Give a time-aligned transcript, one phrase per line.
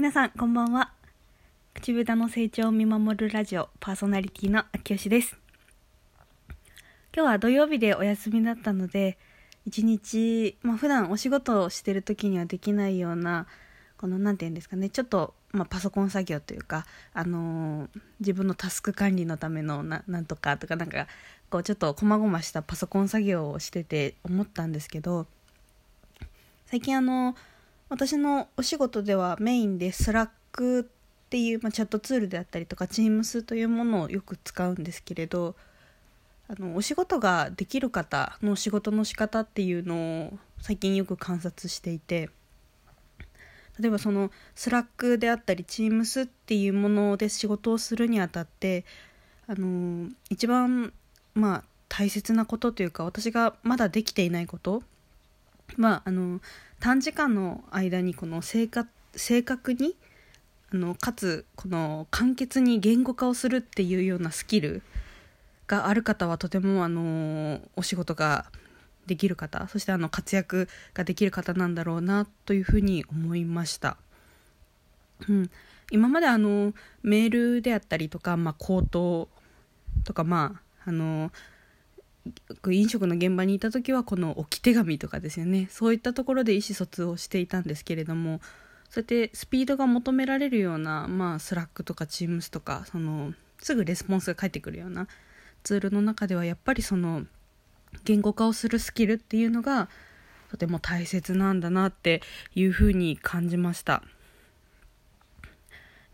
[0.00, 0.92] 皆さんこんばんは。
[1.74, 5.36] 口豚の成長を見守るラジオパーソナリティの秋吉です。
[7.14, 9.18] 今日は土曜日でお休みだったので
[9.66, 13.46] 一日、まあ、普段お仕事をしてる時にはできないような
[13.98, 21.08] この何て言うんですかねちょっと、まあ、パソコン作業というか、あのー、自分のタスク管理のためのななんとかとかなんか
[21.50, 25.26] こうちょっと細々したパソコン作業をしてて思ったんですけど
[26.64, 27.36] 最近あの
[27.90, 35.56] 私のお仕事ではメインで Slack っていう、まあ、チャットツールであったりとか Teams というものをよく使うんですけれど
[36.48, 42.30] あのお仕事ができる方の仕事の仕方っていうのを最近よく観察していて
[43.80, 48.84] 例えばその Slack であったり Teams っていうもので仕事をするにあたって
[49.48, 50.92] あの一番
[51.34, 54.84] まあ大切なことというか私がまだできていないこと
[55.76, 56.40] まああの
[56.80, 59.96] 短時間の間にこの正確に
[60.72, 64.82] あのかつこの簡潔に言語化をするっていうようなスキル
[65.66, 68.46] がある方はとてもあのお仕事が
[69.06, 73.96] できる方そしてあの活躍ができる方なんだろうなというふうに思いました。
[75.28, 75.50] うん、
[75.90, 79.28] 今まであのメールであったりとか、まあ、口頭
[80.04, 81.30] とかまああの
[82.70, 85.68] 飲食の現場にいた時はこの置き手紙とかですよね。
[85.70, 88.40] そういったところで意思疎通をしていたんですけれども
[88.90, 95.06] そうやってスピードが求められるような、まあ、 Slack とか Teams とかそのすぐレスポンスが返ってくるような
[95.62, 97.24] ツールの中ではやっぱりその
[98.04, 99.88] 言語化をするスキルっていうのが
[100.50, 102.22] とても大切なんだなって
[102.54, 104.02] いうふうに感じました。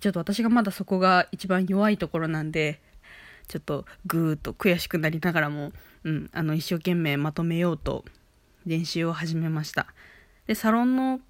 [0.00, 2.80] ちょっと私がまだそこが一番弱いところなんで
[3.52, 5.72] ちょっとぐーっと悔しくなりながらも、
[6.04, 8.02] うん、あの一生懸命まとめようと
[8.64, 9.88] 練習を始めました。
[10.46, 11.20] でサロンの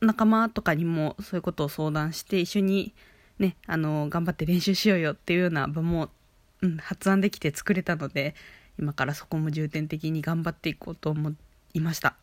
[0.00, 2.94] 仲間とかにもそういうことを相談して一緒に
[3.40, 6.08] ねあの頑張って練習しようよっていうような場も、
[6.62, 8.36] うん、発案できて作れたので
[8.78, 11.32] 今からそこも重点的に頑張っていこうと思
[11.74, 12.14] いました。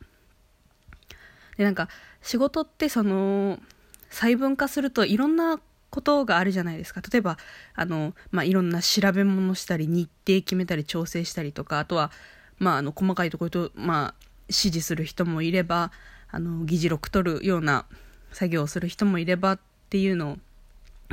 [1.57, 1.89] でなんか
[2.21, 3.59] 仕事ってその
[4.09, 5.59] 細分化するといろんな
[5.93, 7.37] ことがあるじゃないですか例えば
[7.75, 12.09] あの、まあ、いろんな調べ物したり日程決めたり調整したりとかあとは、
[12.57, 15.91] まあ、あの細かいところと、まあ、指示する人もいれば
[16.31, 17.85] あの議事録取るような
[18.31, 19.59] 作業をする人もいればっ
[19.91, 20.39] ていうの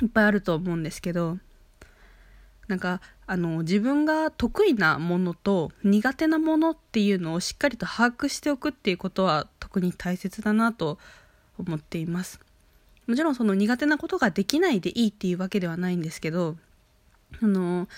[0.00, 1.36] いっぱいあると思うんですけど
[2.68, 10.98] なんかあの自分が得意なものと苦手なものっていうのをしっかりと把握しておくっていうことは特に大切だなと
[11.58, 12.41] 思っています。
[13.06, 16.56] もちろんその苦手なことができないでいいっていうわけではないんですけど
[17.43, 17.88] あの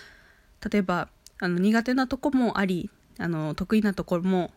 [0.71, 1.09] 例えば
[1.41, 4.51] あの苦手なとこもありあの得意なところも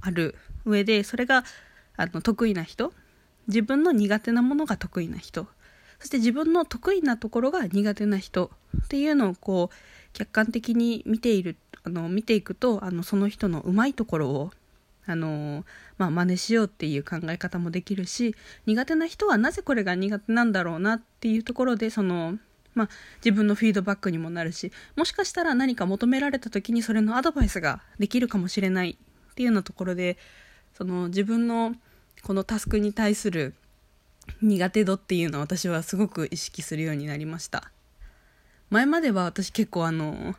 [0.00, 1.44] ある上でそれが
[1.96, 2.92] あの得意な人
[3.48, 5.46] 自分の苦手なものが得意な人
[5.98, 8.50] そして自分の得意なところが苦手な人
[8.84, 9.76] っていうのをこう
[10.12, 14.50] 客観的に見ているあの見ていくとあのその人のうまいところを
[15.04, 15.64] あの
[15.98, 18.36] まあ、真似しようっていう考え方もできるし
[18.66, 22.38] 苦手な人はなぜこれが苦手なんだろうなっていうところでその、
[22.74, 28.96] まあ、自分のフィードバックにもなるしもしかしたら何か求められた時にそれのアドバイスができるかもしれない
[29.32, 30.18] っていうようなところで
[30.74, 31.74] その自分の
[32.22, 33.54] このタスクに対する
[34.40, 37.72] 苦手度っていうのは私はすごく意識するようになりました。
[38.70, 40.36] 前までは私結構あの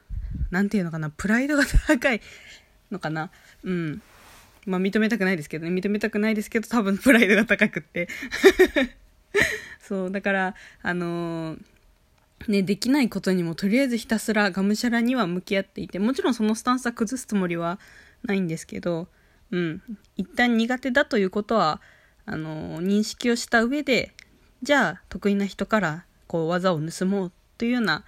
[0.50, 2.22] 何て言うのかなプライドが高い
[2.92, 3.30] のかな
[3.64, 4.02] うん。
[4.66, 8.08] まあ認めたくないですけどね、認めたくないですけど、多分プライドが高くって。
[9.80, 11.60] そう、だから、あのー、
[12.48, 17.80] ね、できないことにもとりあえずひたすらがむしゃらには向き合っていて、もちろんそのスタンスは崩すつもりは
[18.24, 19.08] ないんですけど、
[19.52, 19.82] うん、
[20.18, 21.82] 一旦苦手だということは、
[22.26, 24.14] あの、認識をした上で、
[24.62, 28.06] じゃあ得意な人からこう技を盗もうというような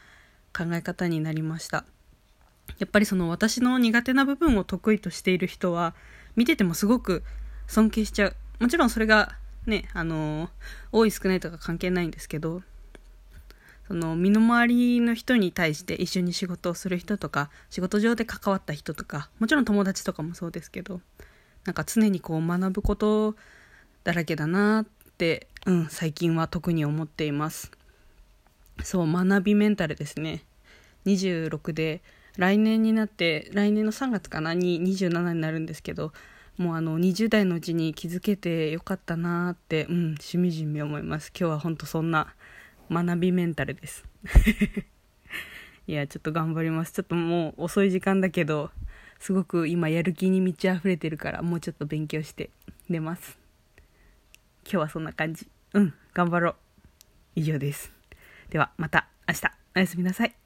[0.58, 1.86] 考え方になりました。
[2.80, 5.94] やっぱりその私の苦手な部分を得意としている人は
[6.36, 7.24] 見ててもすごく
[7.68, 8.36] 尊敬しちゃう。
[8.60, 10.50] もちろんそれがねあの
[10.92, 12.62] 多い少ないとか関係ないんですけど
[13.88, 21.02] その身の回りの人に対して一緒に仕事をする人とか仕事上で関わった人とかもちろん友達とかもそうですけど
[21.66, 23.36] なんか常にこう学ぶこと
[24.04, 24.86] だらけだなっ
[25.18, 27.72] て、うん、最近は特に思っています。
[28.84, 30.44] そう学びメンタルですね。
[31.06, 32.04] 26で
[32.38, 34.54] 来年になって来年の3月かな？
[34.54, 36.12] に27になるんですけど
[36.58, 41.32] もうあの20代のうちに気づけてよかったなって、うん、しみじみ思います。
[41.38, 42.34] 今日は本当そんな
[42.90, 44.06] 学びメンタルです。
[45.88, 46.94] いやちょっと頑張ります。
[46.94, 48.72] ちょっともう遅い時間だけど
[49.20, 52.50] すごく今やる気に満ち溢れてるからもうちょっと勉強して
[52.88, 53.38] 寝ます。
[54.64, 55.48] 今日はそんな感じ。
[55.74, 56.56] うん頑張ろう。
[57.36, 57.92] 以上です。
[58.50, 59.52] ではまた明日。
[59.76, 60.45] おやすみなさい。